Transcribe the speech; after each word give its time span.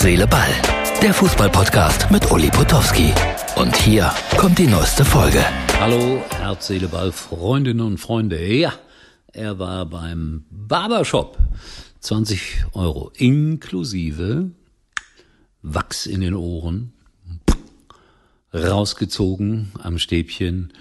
Herz, 0.00 0.08
Seele, 0.08 0.26
Ball. 0.26 0.50
Der 1.02 1.12
Fußballpodcast 1.12 2.10
mit 2.10 2.30
Uli 2.30 2.48
Potowski. 2.50 3.12
Und 3.56 3.76
hier 3.76 4.10
kommt 4.38 4.58
die 4.58 4.66
neueste 4.66 5.04
Folge. 5.04 5.44
Hallo, 5.78 6.22
Herz, 6.30 6.68
Seele, 6.68 6.88
Ball, 6.88 7.12
Freundinnen 7.12 7.82
und 7.82 7.98
Freunde. 7.98 8.42
Ja, 8.42 8.72
er 9.34 9.58
war 9.58 9.84
beim 9.84 10.46
Barbershop. 10.50 11.36
20 12.00 12.64
Euro 12.72 13.12
inklusive 13.14 14.52
Wachs 15.60 16.06
in 16.06 16.22
den 16.22 16.34
Ohren, 16.34 16.94
rausgezogen 18.54 19.72
am 19.82 19.98
Stäbchen 19.98 20.72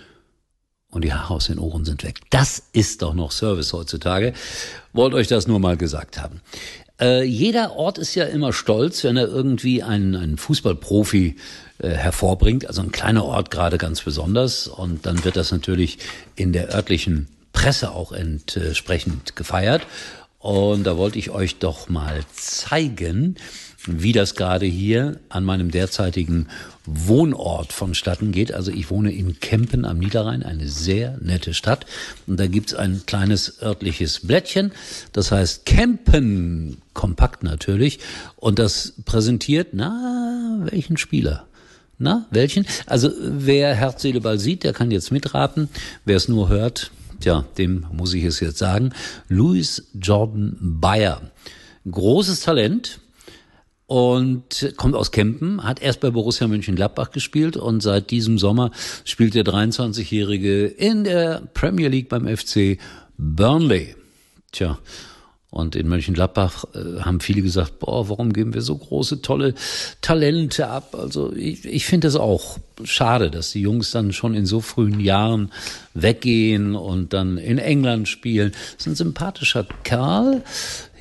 und 0.92 1.04
die 1.04 1.14
Haare 1.14 1.34
aus 1.34 1.48
den 1.48 1.60
Ohren 1.60 1.84
sind 1.84 2.06
weg. 2.06 2.22
Das 2.30 2.64
ist 2.72 3.02
doch 3.02 3.14
noch 3.14 3.32
Service 3.32 3.74
heutzutage. 3.74 4.34
Wollt 4.94 5.14
euch 5.14 5.28
das 5.28 5.46
nur 5.46 5.60
mal 5.60 5.76
gesagt 5.76 6.22
haben. 6.22 6.40
Äh, 7.00 7.24
jeder 7.24 7.76
Ort 7.76 7.98
ist 7.98 8.16
ja 8.16 8.26
immer 8.26 8.54
stolz, 8.54 9.04
wenn 9.04 9.18
er 9.18 9.28
irgendwie 9.28 9.84
einen, 9.84 10.16
einen 10.16 10.38
Fußballprofi 10.38 11.36
äh, 11.80 11.90
hervorbringt. 11.90 12.68
Also 12.68 12.82
ein 12.82 12.92
kleiner 12.92 13.24
Ort 13.26 13.52
gerade 13.52 13.78
ganz 13.78 14.02
besonders. 14.02 14.68
Und 14.68 15.06
dann 15.06 15.24
wird 15.24 15.36
das 15.36 15.52
natürlich 15.52 16.00
in 16.36 16.54
der 16.54 16.74
örtlichen 16.74 17.28
Presse 17.54 17.92
auch 17.92 18.12
entsprechend 18.12 19.36
gefeiert. 19.36 19.84
Und 20.40 20.84
da 20.86 20.98
wollte 20.98 21.20
ich 21.20 21.32
euch 21.32 21.60
doch 21.60 21.90
mal 21.90 22.22
zeigen, 22.34 23.36
wie 23.98 24.12
das 24.12 24.36
gerade 24.36 24.66
hier 24.66 25.20
an 25.30 25.44
meinem 25.44 25.72
derzeitigen 25.72 26.48
Wohnort 26.86 27.74
vonstatten 27.74 28.32
geht. 28.32 28.54
Also 28.54 28.72
ich 28.72 28.90
wohne 28.90 29.12
in 29.12 29.40
Kempen 29.40 29.86
am 29.86 30.00
Niederrhein, 30.00 30.44
eine 30.44 30.68
sehr 30.68 31.18
nette 31.22 31.54
Stadt. 31.54 31.86
Und 32.28 32.40
da 32.40 32.48
gibt's 32.48 32.74
ein 32.74 33.04
kleines 33.06 33.62
örtliches 33.62 34.22
Blättchen, 34.22 34.72
das 35.14 35.32
heißt 35.32 35.66
Kempen, 35.66 36.78
kompakt 36.94 37.44
natürlich. 37.44 38.00
Und 38.36 38.60
das 38.60 38.94
präsentiert, 39.06 39.70
na, 39.74 40.60
welchen 40.64 40.98
Spieler? 40.98 41.46
Na, 41.98 42.26
welchen? 42.32 42.66
Also 42.86 43.12
wer 43.22 43.76
Herz, 43.76 44.02
Seele, 44.02 44.22
Ball 44.22 44.40
sieht, 44.40 44.64
der 44.64 44.74
kann 44.74 44.90
jetzt 44.90 45.12
mitraten. 45.12 45.70
Wer 46.06 46.16
es 46.16 46.30
nur 46.30 46.48
hört, 46.48 46.92
tja, 47.20 47.46
dem 47.58 47.86
muss 47.92 48.14
ich 48.14 48.24
es 48.24 48.40
jetzt 48.40 48.58
sagen. 48.58 48.94
Louis 49.28 49.84
Jordan 49.94 50.58
Bayer. 50.60 51.22
Großes 51.90 52.42
Talent, 52.42 53.00
und 53.90 54.72
kommt 54.78 54.94
aus 54.96 55.12
Kempen, 55.12 55.64
hat 55.64 55.82
erst 55.82 56.00
bei 56.00 56.12
Borussia 56.12 56.48
Mönchengladbach 56.48 57.10
gespielt 57.10 57.58
und 57.58 57.82
seit 57.82 58.12
diesem 58.12 58.38
Sommer 58.38 58.70
spielt 59.04 59.34
der 59.34 59.44
23-Jährige 59.44 60.68
in 60.68 61.04
der 61.04 61.42
Premier 61.56 61.90
League 61.90 62.08
beim 62.08 62.28
FC 62.28 62.78
Burnley. 63.18 63.96
Tja, 64.52 64.78
und 65.52 65.76
in 65.76 65.88
Mönchengladbach 65.88 66.66
äh, 66.76 67.02
haben 67.02 67.22
viele 67.22 67.42
gesagt, 67.42 67.80
boah, 67.80 68.08
warum 68.08 68.34
geben 68.34 68.54
wir 68.54 68.62
so 68.62 68.78
große, 68.78 69.22
tolle 69.22 69.56
Talente 70.02 70.68
ab? 70.68 70.96
Also 70.96 71.34
ich, 71.34 71.66
ich 71.66 71.86
finde 71.86 72.08
es 72.08 72.16
auch 72.16 72.60
schade, 72.84 73.32
dass 73.32 73.52
die 73.52 73.62
Jungs 73.62 73.90
dann 73.92 74.14
schon 74.14 74.36
in 74.36 74.46
so 74.46 74.62
frühen 74.62 75.00
Jahren 75.00 75.52
weggehen 75.96 76.76
und 76.76 77.14
dann 77.14 77.38
in 77.38 77.58
England 77.58 78.08
spielen. 78.08 78.52
Das 78.52 78.86
ist 78.86 78.88
ein 78.88 78.96
sympathischer 78.96 79.66
Kerl, 79.84 80.44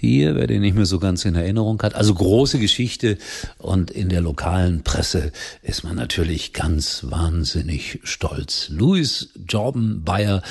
hier, 0.01 0.35
wer 0.35 0.47
den 0.47 0.63
nicht 0.63 0.77
mehr 0.77 0.87
so 0.87 0.99
ganz 0.99 1.25
in 1.25 1.35
Erinnerung 1.35 1.83
hat. 1.83 1.95
Also 1.95 2.15
große 2.15 2.59
Geschichte 2.59 3.19
und 3.59 3.91
in 3.91 4.09
der 4.09 4.23
lokalen 4.23 4.83
Presse 4.83 5.33
ist 5.63 5.85
man 5.85 5.97
natürlich 5.97 6.55
ganz 6.55 7.05
wahnsinnig 7.09 8.01
stolz. 8.05 8.69
Louis 8.71 9.29
Jordan 9.47 10.05
Bayer, 10.05 10.43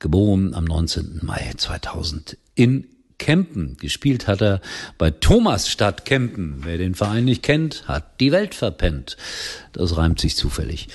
geboren 0.00 0.54
am 0.54 0.64
19. 0.64 1.20
Mai 1.22 1.52
2000 1.56 2.36
in 2.54 2.86
Kempen. 3.18 3.76
Gespielt 3.80 4.26
hat 4.26 4.40
er 4.40 4.60
bei 4.96 5.10
Thomasstadt 5.10 6.04
Kempen. 6.04 6.60
Wer 6.64 6.78
den 6.78 6.94
Verein 6.94 7.24
nicht 7.24 7.42
kennt, 7.42 7.86
hat 7.86 8.20
die 8.20 8.32
Welt 8.32 8.54
verpennt. 8.54 9.16
Das 9.72 9.96
reimt 9.96 10.20
sich 10.20 10.36
zufällig. 10.36 10.88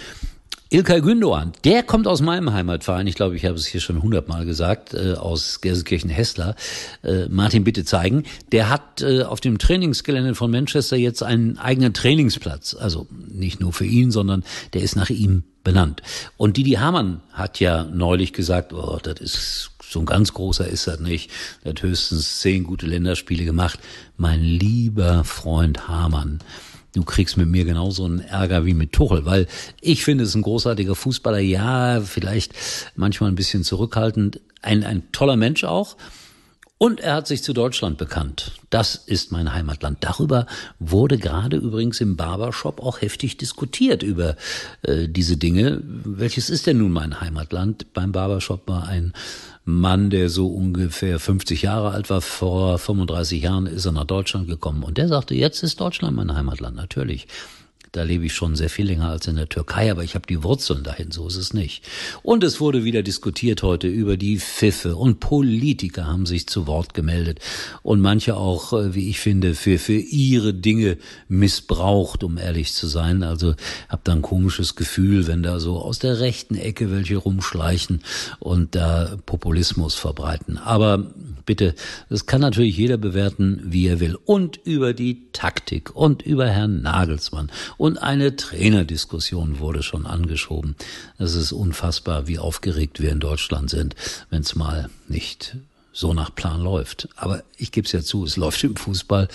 Ilkay 0.73 1.01
Gündoğan, 1.01 1.51
der 1.65 1.83
kommt 1.83 2.07
aus 2.07 2.21
meinem 2.21 2.51
Heimatverein. 2.51 3.05
Ich 3.05 3.13
glaube, 3.13 3.35
ich 3.35 3.45
habe 3.45 3.55
es 3.55 3.67
hier 3.67 3.79
schon 3.79 4.01
hundertmal 4.01 4.43
gesagt, 4.43 4.95
äh, 4.95 5.13
aus 5.13 5.61
Gelsenkirchen-Hessler. 5.61 6.55
Äh, 7.03 7.27
Martin, 7.29 7.63
bitte 7.63 7.85
zeigen. 7.85 8.23
Der 8.51 8.71
hat 8.71 9.03
äh, 9.03 9.21
auf 9.21 9.39
dem 9.39 9.59
Trainingsgelände 9.59 10.33
von 10.33 10.49
Manchester 10.49 10.97
jetzt 10.97 11.21
einen 11.21 11.59
eigenen 11.59 11.93
Trainingsplatz. 11.93 12.73
Also 12.73 13.05
nicht 13.27 13.59
nur 13.59 13.71
für 13.71 13.85
ihn, 13.85 14.09
sondern 14.09 14.43
der 14.73 14.81
ist 14.81 14.95
nach 14.95 15.11
ihm 15.11 15.43
benannt. 15.63 16.01
Und 16.37 16.57
Didi 16.57 16.71
Hamann 16.71 17.21
hat 17.31 17.59
ja 17.59 17.83
neulich 17.83 18.33
gesagt, 18.33 18.73
oh, 18.73 18.99
das 19.01 19.19
ist 19.19 19.71
so 19.81 19.99
ein 19.99 20.05
ganz 20.05 20.33
großer 20.33 20.67
ist 20.67 20.87
das 20.87 20.99
nicht. 20.99 21.29
Der 21.63 21.71
hat 21.71 21.83
höchstens 21.83 22.39
zehn 22.39 22.63
gute 22.63 22.87
Länderspiele 22.87 23.45
gemacht. 23.45 23.79
Mein 24.17 24.41
lieber 24.41 25.23
Freund 25.23 25.87
Hamann 25.87 26.39
du 26.93 27.03
kriegst 27.03 27.37
mit 27.37 27.47
mir 27.47 27.65
genauso 27.65 28.05
einen 28.05 28.19
Ärger 28.19 28.65
wie 28.65 28.73
mit 28.73 28.93
Tuchel, 28.93 29.25
weil 29.25 29.47
ich 29.81 30.03
finde, 30.03 30.23
es 30.23 30.29
ist 30.29 30.35
ein 30.35 30.43
großartiger 30.43 30.95
Fußballer, 30.95 31.39
ja, 31.39 32.01
vielleicht 32.01 32.53
manchmal 32.95 33.31
ein 33.31 33.35
bisschen 33.35 33.63
zurückhaltend, 33.63 34.39
ein, 34.61 34.83
ein 34.83 35.11
toller 35.11 35.35
Mensch 35.35 35.63
auch. 35.63 35.97
Und 36.83 36.99
er 36.99 37.13
hat 37.15 37.27
sich 37.27 37.41
zu 37.43 37.53
Deutschland 37.53 37.97
bekannt. 37.97 38.51
Das 38.69 38.95
ist 38.95 39.31
mein 39.31 39.53
Heimatland. 39.53 39.99
Darüber 40.01 40.47
wurde 40.79 41.17
gerade 41.17 41.55
übrigens 41.55 42.01
im 42.01 42.17
Barbershop 42.17 42.81
auch 42.81 42.99
heftig 42.99 43.37
diskutiert 43.37 44.03
über 44.03 44.35
äh, 44.81 45.07
diese 45.07 45.37
Dinge. 45.37 45.79
Welches 45.81 46.49
ist 46.49 46.67
denn 46.67 46.79
nun 46.79 46.91
mein 46.91 47.21
Heimatland? 47.21 47.93
Beim 47.93 48.11
Barbershop 48.11 48.67
war 48.67 48.85
ein 48.85 49.13
Mann, 49.63 50.09
der 50.09 50.27
so 50.27 50.47
ungefähr 50.47 51.21
50 51.21 51.61
Jahre 51.61 51.91
alt 51.91 52.09
war, 52.09 52.19
vor 52.19 52.77
35 52.77 53.41
Jahren 53.41 53.65
ist 53.65 53.85
er 53.85 53.93
nach 53.93 54.03
Deutschland 54.03 54.47
gekommen. 54.47 54.83
Und 54.83 54.97
der 54.97 55.07
sagte, 55.07 55.35
jetzt 55.35 55.63
ist 55.63 55.79
Deutschland 55.79 56.17
mein 56.17 56.35
Heimatland, 56.35 56.75
natürlich. 56.75 57.27
Da 57.93 58.01
lebe 58.01 58.25
ich 58.25 58.33
schon 58.33 58.55
sehr 58.55 58.71
viel 58.71 58.87
länger 58.87 59.09
als 59.09 59.27
in 59.27 59.35
der 59.35 59.47
Türkei, 59.47 59.91
aber 59.91 60.03
ich 60.03 60.15
habe 60.15 60.25
die 60.25 60.41
Wurzeln 60.41 60.83
dahin, 60.83 61.11
so 61.11 61.27
ist 61.27 61.35
es 61.35 61.53
nicht. 61.53 61.83
Und 62.23 62.43
es 62.43 62.59
wurde 62.59 62.83
wieder 62.83 63.03
diskutiert 63.03 63.61
heute 63.61 63.87
über 63.87 64.17
die 64.17 64.39
Pfiffe 64.39 64.95
und 64.95 65.19
Politiker 65.19 66.07
haben 66.07 66.25
sich 66.25 66.47
zu 66.47 66.65
Wort 66.65 66.95
gemeldet 66.95 67.39
und 67.83 68.01
manche 68.01 68.35
auch, 68.35 68.73
äh, 68.73 68.95
wie 68.95 69.11
ich 69.11 69.19
finde, 69.19 69.53
für, 69.53 69.77
für 69.77 69.93
ihre 69.93 70.55
Dinge 70.55 70.97
missbraucht, 71.27 72.23
um 72.23 72.39
ehrlich 72.39 72.73
zu 72.73 72.87
sein. 72.87 73.21
Also 73.21 73.53
habe 73.89 74.01
da 74.03 74.13
ein 74.13 74.23
komisches 74.23 74.75
Gefühl, 74.75 75.27
wenn 75.27 75.43
da 75.43 75.59
so 75.59 75.77
aus 75.77 75.99
der 75.99 76.19
rechten 76.19 76.55
Ecke 76.55 76.91
welche 76.91 77.17
rumschleichen 77.17 78.01
und 78.39 78.73
da 78.73 79.17
Populismus 79.27 79.93
verbreiten. 79.93 80.57
Aber 80.57 81.11
bitte, 81.45 81.75
das 82.09 82.25
kann 82.25 82.41
natürlich 82.41 82.77
jeder 82.77 82.97
bewerten, 82.97 83.61
wie 83.63 83.87
er 83.87 83.99
will. 83.99 84.17
Und 84.25 84.57
über 84.63 84.93
die 84.93 85.31
Taktik 85.31 85.95
und 85.95 86.21
über 86.21 86.47
Herrn 86.47 86.81
Nagelsmann. 86.81 87.51
Und 87.77 87.97
eine 87.97 88.35
Trainerdiskussion 88.35 89.59
wurde 89.59 89.83
schon 89.83 90.05
angeschoben. 90.05 90.75
Es 91.17 91.35
ist 91.35 91.51
unfassbar, 91.51 92.27
wie 92.27 92.39
aufgeregt 92.39 93.01
wir 93.01 93.11
in 93.11 93.19
Deutschland 93.19 93.69
sind, 93.69 93.95
wenn 94.29 94.41
es 94.41 94.55
mal 94.55 94.89
nicht 95.07 95.57
so 95.93 96.13
nach 96.13 96.33
Plan 96.33 96.61
läuft. 96.61 97.07
Aber 97.15 97.43
ich 97.57 97.71
gebe 97.71 97.85
es 97.85 97.91
ja 97.91 98.01
zu, 98.01 98.25
es 98.25 98.35
läuft 98.35 98.63
im 98.63 98.75
Fußball 98.75 99.27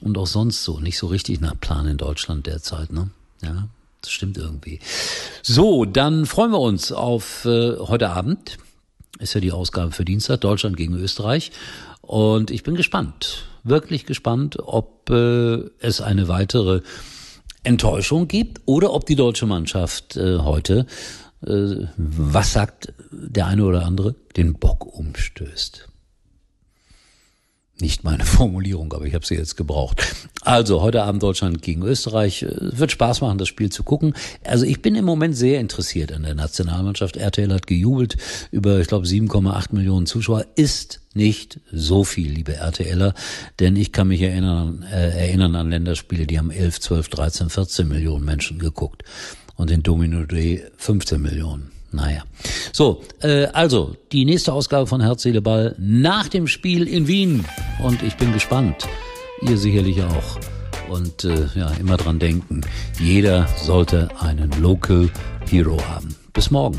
und 0.00 0.16
auch 0.18 0.26
sonst 0.26 0.64
so, 0.64 0.80
nicht 0.80 0.98
so 0.98 1.06
richtig 1.06 1.40
nach 1.40 1.58
Plan 1.60 1.86
in 1.86 1.98
Deutschland 1.98 2.46
derzeit, 2.46 2.90
ne? 2.92 3.10
Ja, 3.42 3.68
das 4.00 4.10
stimmt 4.10 4.38
irgendwie. 4.38 4.80
So, 5.42 5.84
dann 5.84 6.24
freuen 6.26 6.52
wir 6.52 6.60
uns 6.60 6.90
auf 6.90 7.44
äh, 7.44 7.76
heute 7.76 8.10
Abend 8.10 8.56
ist 9.18 9.34
ja 9.34 9.40
die 9.40 9.52
Ausgabe 9.52 9.92
für 9.92 10.04
Dienstag, 10.04 10.40
Deutschland 10.40 10.76
gegen 10.76 10.94
Österreich. 10.94 11.52
Und 12.00 12.50
ich 12.50 12.62
bin 12.62 12.76
gespannt, 12.76 13.46
wirklich 13.64 14.06
gespannt, 14.06 14.58
ob 14.60 15.10
äh, 15.10 15.62
es 15.80 16.00
eine 16.00 16.28
weitere 16.28 16.82
Enttäuschung 17.64 18.28
gibt 18.28 18.60
oder 18.66 18.92
ob 18.92 19.06
die 19.06 19.16
deutsche 19.16 19.46
Mannschaft 19.46 20.16
äh, 20.16 20.38
heute, 20.38 20.86
äh, 21.44 21.86
was 21.96 22.52
sagt 22.52 22.92
der 23.10 23.46
eine 23.46 23.64
oder 23.64 23.84
andere, 23.84 24.14
den 24.36 24.54
Bock 24.54 24.86
umstößt. 24.86 25.88
Nicht 27.78 28.04
meine 28.04 28.24
Formulierung, 28.24 28.92
aber 28.92 29.04
ich 29.04 29.14
habe 29.14 29.26
sie 29.26 29.34
jetzt 29.34 29.56
gebraucht. 29.56 30.02
Also 30.40 30.80
heute 30.80 31.02
Abend 31.02 31.22
Deutschland 31.22 31.60
gegen 31.60 31.82
Österreich. 31.82 32.42
Es 32.42 32.78
wird 32.78 32.92
Spaß 32.92 33.20
machen, 33.20 33.38
das 33.38 33.48
Spiel 33.48 33.70
zu 33.70 33.82
gucken. 33.82 34.14
Also 34.44 34.64
ich 34.64 34.80
bin 34.80 34.94
im 34.94 35.04
Moment 35.04 35.36
sehr 35.36 35.60
interessiert 35.60 36.12
an 36.12 36.22
der 36.22 36.34
Nationalmannschaft. 36.34 37.16
RTL 37.16 37.52
hat 37.52 37.66
gejubelt 37.66 38.16
über, 38.50 38.80
ich 38.80 38.86
glaube, 38.86 39.06
7,8 39.06 39.74
Millionen 39.74 40.06
Zuschauer. 40.06 40.46
Ist 40.54 41.00
nicht 41.14 41.60
so 41.72 42.04
viel, 42.04 42.30
liebe 42.30 42.54
RTLer, 42.54 43.14
denn 43.58 43.76
ich 43.76 43.92
kann 43.92 44.08
mich 44.08 44.22
erinnern, 44.22 44.84
äh, 44.90 45.26
erinnern 45.26 45.54
an 45.56 45.70
Länderspiele, 45.70 46.26
die 46.26 46.38
haben 46.38 46.50
11, 46.50 46.80
12, 46.80 47.08
13, 47.08 47.50
14 47.50 47.88
Millionen 47.88 48.24
Menschen 48.24 48.58
geguckt 48.58 49.02
und 49.56 49.70
in 49.70 49.82
Domino 49.82 50.24
Day 50.24 50.62
15 50.76 51.20
Millionen. 51.20 51.75
Naja. 51.92 52.22
So, 52.72 53.02
äh, 53.22 53.46
also 53.46 53.96
die 54.12 54.24
nächste 54.24 54.52
Ausgabe 54.52 54.86
von 54.86 55.00
Herz, 55.00 55.22
Seele, 55.22 55.40
Ball 55.40 55.74
nach 55.78 56.28
dem 56.28 56.46
Spiel 56.46 56.86
in 56.86 57.06
Wien. 57.06 57.44
Und 57.82 58.02
ich 58.02 58.16
bin 58.16 58.32
gespannt. 58.32 58.86
Ihr 59.42 59.56
sicherlich 59.56 60.02
auch. 60.02 60.38
Und 60.88 61.24
äh, 61.24 61.46
ja, 61.54 61.70
immer 61.80 61.96
dran 61.96 62.18
denken, 62.18 62.60
jeder 63.00 63.46
sollte 63.56 64.08
einen 64.20 64.50
Local 64.60 65.10
Hero 65.48 65.78
haben. 65.88 66.14
Bis 66.32 66.50
morgen. 66.50 66.78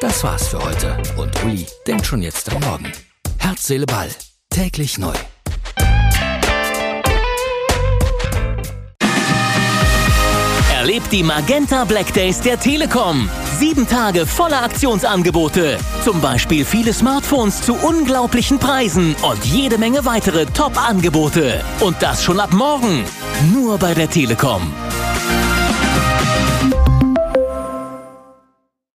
Das 0.00 0.22
war's 0.24 0.48
für 0.48 0.62
heute. 0.64 0.96
Und 1.16 1.44
Uli 1.44 1.66
denkt 1.86 2.06
schon 2.06 2.22
jetzt 2.22 2.52
am 2.52 2.62
Morgen. 2.62 2.92
Herz, 3.38 3.66
Seele, 3.66 3.86
Ball. 3.86 4.08
Täglich 4.50 4.98
neu. 4.98 5.14
Die 11.10 11.22
Magenta 11.22 11.84
Black 11.84 12.14
Days 12.14 12.40
der 12.40 12.58
Telekom. 12.58 13.28
Sieben 13.58 13.86
Tage 13.86 14.24
voller 14.24 14.62
Aktionsangebote. 14.62 15.76
Zum 16.02 16.22
Beispiel 16.22 16.64
viele 16.64 16.94
Smartphones 16.94 17.60
zu 17.60 17.74
unglaublichen 17.74 18.58
Preisen 18.58 19.14
und 19.20 19.44
jede 19.44 19.76
Menge 19.76 20.06
weitere 20.06 20.46
Top-Angebote. 20.46 21.62
Und 21.80 21.96
das 22.00 22.24
schon 22.24 22.40
ab 22.40 22.54
morgen. 22.54 23.04
Nur 23.52 23.76
bei 23.76 23.92
der 23.92 24.08
Telekom. 24.08 24.72